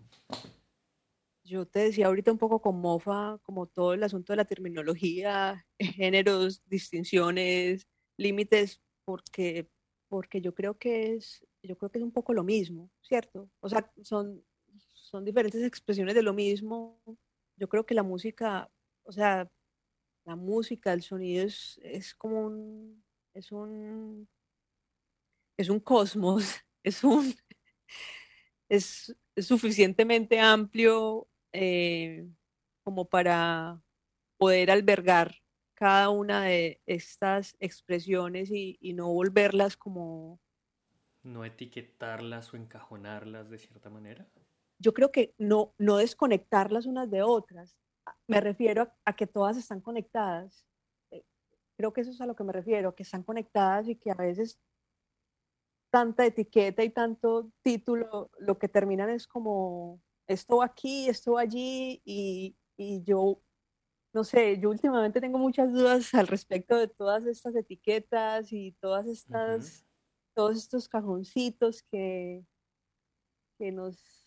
[1.51, 5.67] Yo te decía ahorita un poco con mofa, como todo el asunto de la terminología,
[5.79, 7.87] géneros, distinciones,
[8.17, 9.69] límites, porque,
[10.09, 13.51] porque yo creo que es, yo creo que es un poco lo mismo, ¿cierto?
[13.61, 14.45] O sea, son,
[14.95, 17.01] son diferentes expresiones de lo mismo.
[17.57, 18.71] Yo creo que la música,
[19.03, 19.51] o sea,
[20.25, 24.29] la música, el sonido es, es como un, es un,
[25.57, 26.45] es un cosmos
[26.83, 27.35] es un,
[28.69, 32.29] es, suficientemente amplio eh,
[32.83, 33.83] como para
[34.37, 35.35] poder albergar
[35.75, 40.39] cada una de estas expresiones y, no volverlas como...
[41.23, 44.27] No etiquetarlas o encajonarlas de cierta manera.
[44.79, 47.77] Yo creo que no, no desconectarlas unas de otras.
[48.27, 50.67] Me refiero a, que todas están conectadas.
[51.11, 51.25] Eh,
[51.77, 54.15] creo que eso es a lo que me refiero, que están conectadas y que a
[54.15, 54.59] veces
[55.91, 60.01] tanta etiqueta y tanto título, lo que terminan es como
[60.33, 63.43] esto aquí, esto allí, y, y yo
[64.13, 69.07] no sé, yo últimamente tengo muchas dudas al respecto de todas estas etiquetas y todas
[69.07, 69.87] estas,
[70.35, 72.45] todos estos cajoncitos que,
[73.59, 74.21] que nos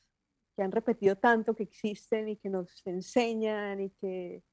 [0.55, 4.43] que han repetido tanto que existen y que nos enseñan y que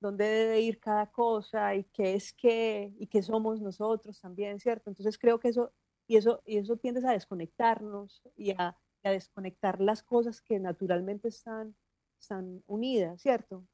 [0.00, 4.90] dónde debe ir cada cosa y qué es qué y qué somos nosotros también, ¿cierto?
[4.90, 5.72] Entonces creo que eso
[6.06, 11.28] y eso y eso tiende a desconectarnos y a, a desconectar las cosas que naturalmente
[11.28, 11.76] están,
[12.18, 13.66] están unidas, ¿cierto?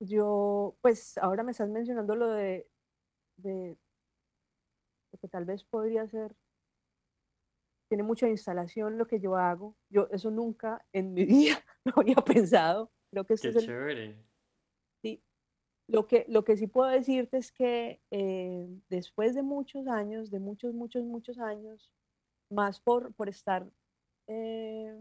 [0.00, 2.68] yo, pues ahora me estás mencionando lo de,
[3.36, 3.76] de,
[5.20, 6.36] que tal vez podría ser,
[7.88, 9.76] tiene mucha instalación lo que yo hago.
[9.88, 12.92] Yo eso nunca en mi vida lo había pensado.
[13.10, 14.24] Creo que Qué chévere.
[15.02, 15.22] sí.
[15.88, 20.38] Lo que, lo que sí puedo decirte es que eh, después de muchos años, de
[20.38, 21.90] muchos, muchos, muchos años,
[22.50, 23.66] más por, por estar,
[24.28, 24.94] eh,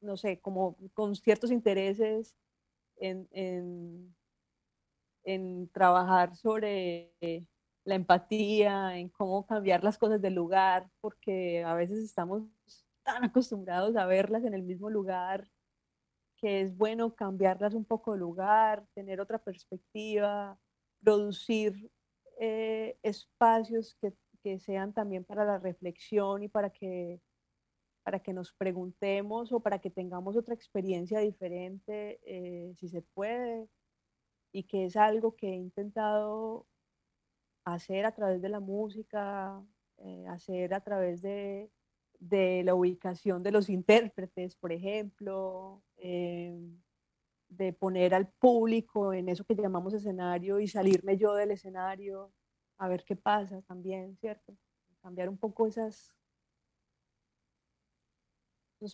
[0.00, 2.36] no sé, como con ciertos intereses
[2.96, 3.28] en,
[5.24, 7.12] en, trabajar sobre
[7.84, 12.42] la empatía, en cómo cambiar las cosas del lugar, porque a veces estamos
[13.04, 15.48] tan acostumbrados a verlas en el mismo lugar
[16.42, 20.58] que es bueno cambiarlas un poco de lugar, tener otra perspectiva,
[21.00, 21.88] producir
[22.40, 27.20] eh, espacios que, que, sean también para la reflexión y para que
[28.02, 33.68] para que nos preguntemos o para que tengamos otra experiencia diferente, eh, si se puede,
[34.52, 36.66] y que es algo que he intentado
[37.64, 39.62] hacer a través de la música,
[39.98, 41.70] eh, hacer a través de,
[42.64, 46.56] la ubicación de los intérpretes, por ejemplo, eh,
[47.48, 52.32] de poner al público en eso que llamamos escenario y salirme yo del escenario
[52.78, 54.56] a ver qué pasa también, ¿cierto?
[55.02, 56.14] Cambiar un poco esas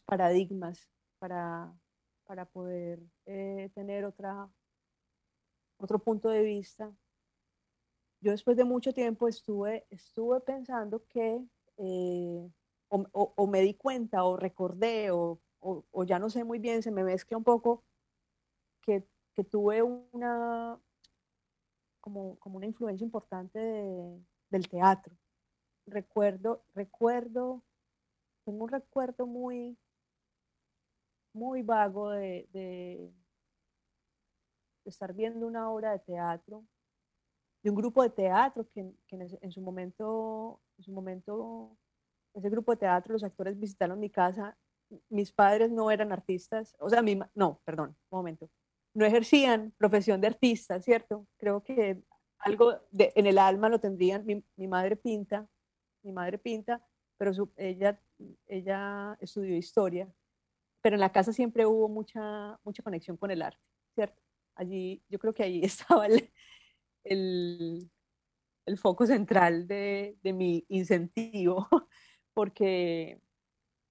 [0.03, 1.73] paradigmas para,
[2.25, 4.49] para poder eh, tener otra,
[5.79, 6.93] otro punto de vista.
[8.21, 11.41] Yo después de mucho tiempo estuve, estuve pensando que,
[11.79, 12.51] eh,
[12.91, 17.05] o, me di cuenta, o recordé, o, o, ya no sé muy bien, se me
[17.05, 17.85] mezcla un poco,
[18.83, 20.79] que, que tuve una,
[22.01, 23.59] como, como, una influencia importante
[24.51, 25.17] del teatro.
[25.87, 27.63] Recuerdo, recuerdo
[28.49, 29.77] tengo un recuerdo muy,
[31.35, 33.13] muy vago de,
[34.87, 36.65] estar viendo una obra de teatro,
[37.63, 41.77] de un grupo de teatro que, en, su momento, en su momento,
[42.33, 44.57] ese grupo de teatro, los actores visitaron mi casa.
[45.11, 48.49] Mis padres no eran artistas, o sea, mi, no, perdón, un momento,
[48.95, 51.27] no ejercían profesión de artista, ¿cierto?
[51.37, 52.03] Creo que
[52.39, 54.25] algo en el alma lo tendrían.
[54.25, 55.47] Mi, mi madre pinta,
[56.03, 56.83] mi madre pinta,
[57.19, 58.01] pero ella,
[58.47, 60.09] ella estudió historia,
[60.81, 63.61] pero en la casa siempre hubo mucha, mucha conexión con el arte,
[63.95, 64.23] ¿cierto?
[64.55, 66.31] Allí, yo creo que ahí estaba el,
[67.05, 67.91] el,
[68.67, 71.67] el foco central de, de, mi incentivo,
[72.35, 73.21] porque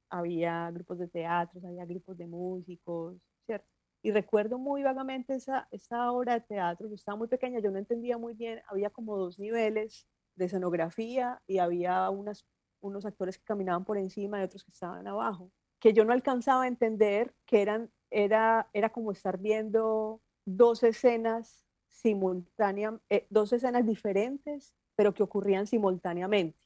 [0.09, 3.67] había grupos de teatro, había grupos de músicos, ¿cierto?
[4.01, 7.77] Y recuerdo muy vagamente esa, esa obra de teatro, yo estaba muy pequeña, yo no
[7.77, 12.45] entendía muy bien, había como dos niveles de escenografía y había unas
[12.81, 16.63] unos actores que caminaban por encima y otros que estaban abajo, que yo no alcanzaba
[16.63, 23.85] a entender que eran, era, era como estar viendo dos escenas simultáneas, eh, dos escenas
[23.85, 26.59] diferentes, pero que ocurrían simultáneamente.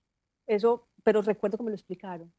[0.48, 2.34] Eso, pero recuerdo que me lo explicaron,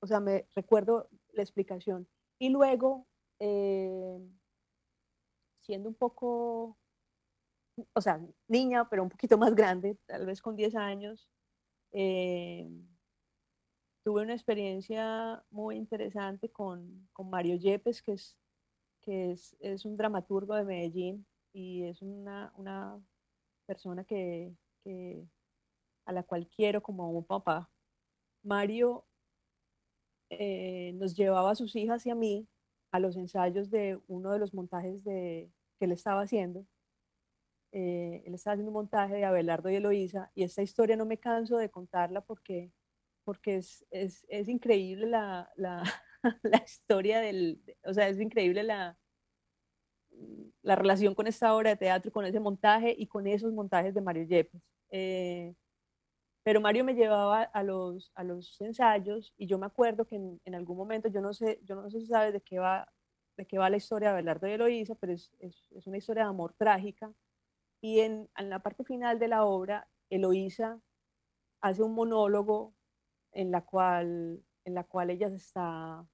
[0.00, 2.08] o sea, me recuerdo la explicación.
[2.38, 3.06] Y luego,
[3.38, 4.18] eh,
[5.60, 6.76] siendo un poco,
[7.94, 11.28] o sea, niña, pero un poquito más grande, tal vez con 10 años,
[11.92, 12.68] eh,
[14.02, 18.36] tuve una experiencia muy interesante con, con Mario Yepes, que, es,
[19.00, 23.00] que es, es, un dramaturgo de Medellín y es una, una
[23.66, 25.24] persona que, que,
[26.04, 27.70] a la cual quiero como un papá.
[28.42, 29.04] Mario
[30.30, 32.48] eh, nos llevaba a sus hijas y a mí
[32.90, 36.66] a los ensayos de uno de los montajes de, que él estaba haciendo.
[37.70, 41.18] Eh, él estaba haciendo un montaje de Abelardo y Eloísa y esta historia no me
[41.18, 42.70] canso de contarla porque
[43.24, 45.82] porque es, es, es increíble la, la,
[46.42, 48.98] la, historia del, o sea, es increíble la,
[50.62, 54.00] la relación con esta obra de teatro, con ese montaje y con esos montajes de
[54.00, 54.62] Mario Yepes.
[54.90, 55.54] Eh,
[56.44, 60.40] pero Mario me llevaba a los, a los ensayos y yo me acuerdo que en,
[60.44, 62.92] en, algún momento, yo no sé, yo no sé si sabes de qué va,
[63.36, 66.24] de qué va la historia de Abelardo y Eloísa, pero es, es, es una historia
[66.24, 67.12] de amor trágica.
[67.80, 70.80] Y en, en, la parte final de la obra, Eloísa
[71.60, 72.74] hace un monólogo
[73.32, 76.06] en la cual, en la cual ella se está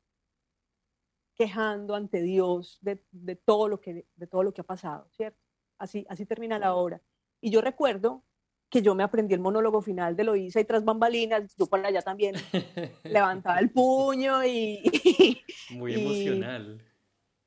[1.35, 5.39] quejando ante Dios de, de, todo lo que, de todo lo que ha pasado, ¿cierto?
[5.79, 7.01] Así, así termina la obra.
[7.41, 8.25] Y yo recuerdo
[8.69, 12.03] que yo me aprendí el monólogo final de Loisa y tras bambalinas, yo por allá
[12.03, 12.35] también
[13.05, 14.83] levantaba el puño y...
[15.71, 16.83] Muy emocional.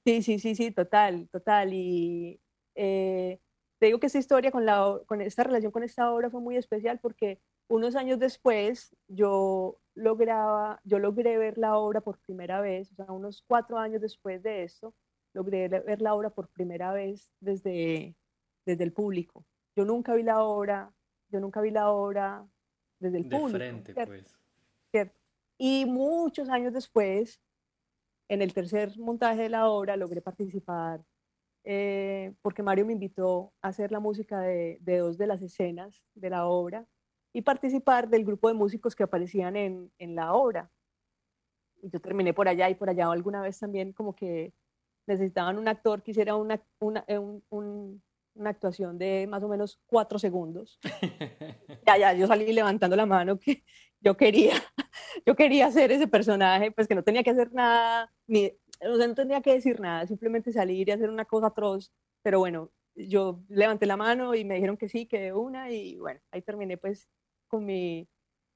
[0.05, 1.74] Sí, sí, sí, sí, total, total.
[1.74, 2.39] Y
[2.76, 3.39] eh,
[3.78, 6.57] te digo que esta historia con, la, con esta relación con esta obra fue muy
[6.57, 7.39] especial porque
[7.72, 13.05] unos años después yo lograba, yo logré ver la obra por primera vez, o sea,
[13.11, 14.93] unos cuatro años después de esto,
[15.34, 18.15] logré ver la obra por primera vez desde,
[18.65, 19.45] desde el público.
[19.76, 20.93] Yo nunca vi la obra
[21.32, 22.45] yo nunca vi la obra
[22.99, 23.57] desde el de público.
[23.57, 24.38] frente, pues.
[24.91, 25.17] ¿cierto?
[25.57, 27.41] Y muchos años después,
[28.28, 31.01] en el tercer montaje de la obra, logré participar
[31.63, 36.03] eh, porque Mario me invitó a hacer la música de, de, dos de las escenas
[36.15, 36.86] de la obra
[37.34, 40.70] y participar del grupo de músicos que aparecían en, en la obra.
[41.82, 44.54] Y yo terminé por allá y por allá alguna vez también como que
[45.08, 48.04] necesitaban un actor que hiciera una, una, un, un,
[48.36, 50.80] una actuación de más o menos cuatro segundos.
[51.88, 53.64] ya, ya, yo salí levantando la mano que
[54.00, 54.54] yo quería,
[55.26, 58.52] yo quería hacer ese personaje, pues que no tenía que hacer nada, ni,
[58.82, 61.92] o sea, no tenía que decir nada, simplemente salir y hacer una cosa atroz,
[62.24, 66.20] pero bueno, yo levanté la mano y me dijeron que sí, que una, y bueno,
[66.32, 67.08] ahí terminé pues
[67.52, 68.08] con mi,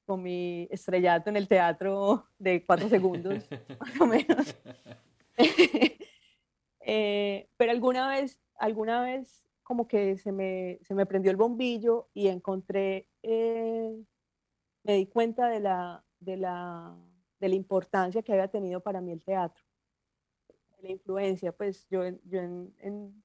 [0.06, 3.48] con mi estrellato en el teatro de cuatro segundos,
[3.80, 4.56] más o menos.
[6.80, 12.08] eh, pero alguna vez, alguna vez como que se me, se me prendió el bombillo
[12.14, 14.02] y encontré, eh,
[14.84, 16.96] me di cuenta de la, de, la,
[17.39, 19.62] de la importancia que había tenido para mí el teatro,
[20.82, 23.24] la influencia, pues yo, yo en, en,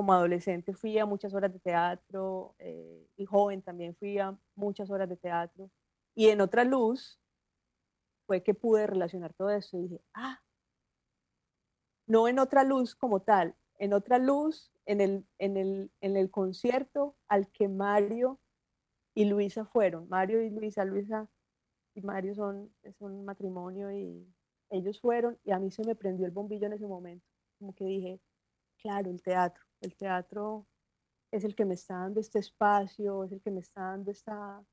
[0.00, 4.88] como adolescente fui a muchas horas de teatro eh, y joven también fui a muchas
[4.88, 5.70] horas de teatro
[6.14, 7.20] y en otra luz
[8.26, 10.40] fue que pude relacionar todo eso y dije, ah,
[12.06, 16.30] no en otra luz como tal, en otra luz en el, en el, en el
[16.30, 18.40] concierto al que Mario
[19.14, 20.08] y Luisa fueron.
[20.08, 21.28] Mario y Luisa, Luisa
[21.92, 24.26] y Mario son, es un matrimonio y
[24.70, 27.26] ellos fueron y a mí se me prendió el bombillo en ese momento.
[27.58, 28.18] Como que dije,
[28.78, 30.66] claro, el teatro, el teatro
[31.30, 34.64] es el que me está dando este espacio, es el que me está dando esta,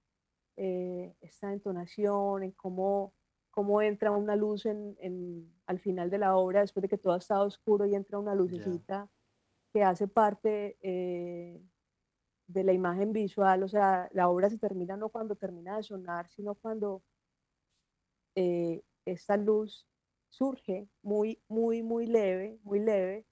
[0.55, 3.13] eh, esta entonación, en cómo,
[3.51, 7.13] cómo entra una luz en, en, al final de la obra, después de que todo
[7.13, 8.95] ha estado oscuro y entra una lucecita.
[8.95, 9.09] Yeah
[9.77, 11.61] que hace parte eh,
[12.47, 16.29] de la imagen visual, o sea, la obra se termina no cuando termina de sonar,
[16.29, 17.03] sino cuando
[18.35, 19.87] eh, esta luz
[20.29, 23.25] surge muy, muy, muy leve, muy leve,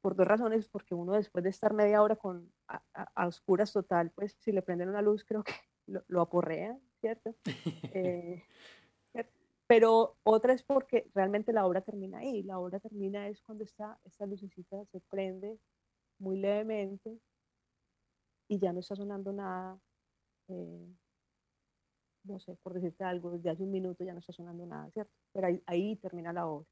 [0.00, 4.36] por dos razones, porque uno después de estar media hora con, a, oscuras total, pues
[4.40, 5.52] si le prenden una luz creo que
[5.86, 7.34] lo, lo aporrea, ¿cierto?
[7.94, 8.44] Eh,
[9.68, 12.42] pero otra es porque realmente la obra termina ahí.
[12.42, 15.58] La obra termina es cuando esta, esta lucecita se prende
[16.18, 17.20] muy levemente
[18.48, 19.78] y ya no está sonando nada.
[20.48, 20.88] Eh,
[22.24, 25.12] no sé, por decirte algo, desde hace un minuto ya no está sonando nada, ¿cierto?
[25.32, 26.66] Pero ahí, ahí termina la obra.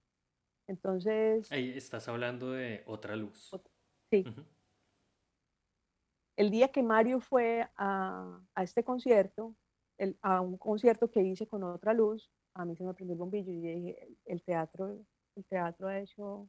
[0.69, 1.51] Entonces...
[1.53, 3.51] Ahí estás hablando de otra luz.
[4.11, 4.25] Sí.
[4.27, 4.47] Uh -huh.
[6.37, 9.55] El día que Mario fue a, a este concierto,
[9.99, 13.19] el, a un concierto que hice con otra luz, a mí se me prendió el
[13.19, 14.99] bombillo y dije, el teatro,
[15.35, 16.49] el teatro ha hecho,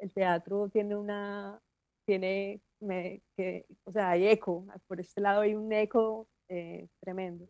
[0.00, 1.60] el teatro tiene una,
[2.06, 7.48] tiene, me, que, o sea, hay eco, por este lado hay un eco eh, tremendo.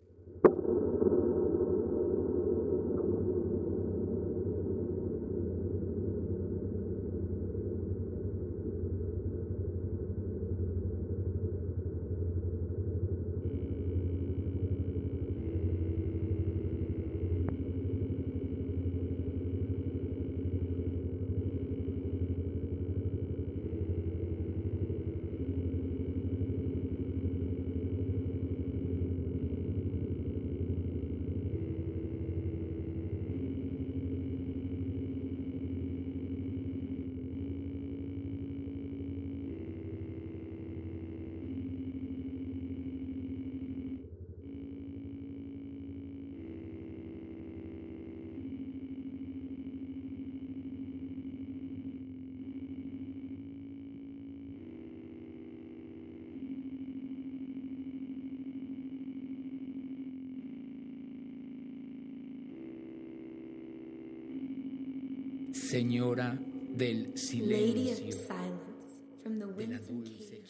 [65.67, 68.07] Señora del silencio.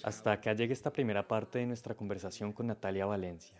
[0.02, 3.58] Hasta acá llega esta primera parte de nuestra conversación con Natalia Valencia.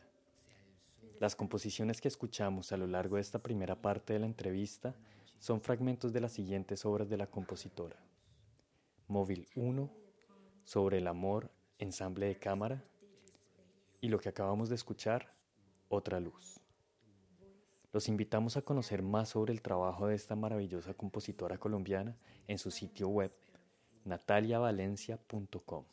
[1.18, 4.94] Las composiciones que escuchamos a lo largo de esta primera parte de la entrevista
[5.38, 7.96] son fragmentos de las siguientes obras de la compositora.
[9.08, 9.90] Móvil 1,
[10.62, 12.84] Sobre el amor, ensamble de cámara,
[14.02, 15.32] y lo que acabamos de escuchar,
[15.88, 16.65] Otra luz.
[17.92, 22.16] Los invitamos a conocer más sobre el trabajo de esta maravillosa compositora colombiana
[22.46, 23.32] en su sitio web
[24.04, 25.84] nataliavalencia.com.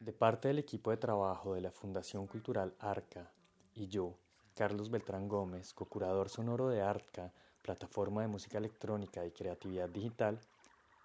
[0.00, 3.30] De parte del equipo de trabajo de la Fundación Cultural Arca
[3.74, 4.18] y yo,
[4.54, 10.38] Carlos Beltrán Gómez, co-curador sonoro de Arca, plataforma de música electrónica y creatividad digital,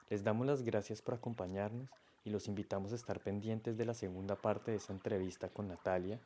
[0.09, 1.89] les damos las gracias por acompañarnos
[2.25, 6.19] y los invitamos a estar pendientes de la segunda parte de esta entrevista con Natalia,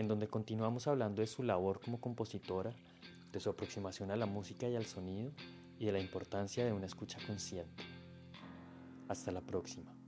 [0.00, 2.72] en donde continuamos hablando de su labor como compositora,
[3.30, 5.30] de su aproximación a la música y al sonido
[5.78, 7.84] y de la importancia de una escucha consciente.
[9.08, 9.99] Hasta la próxima.